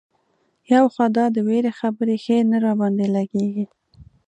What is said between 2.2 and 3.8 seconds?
ښې نه را باندې لګېږي.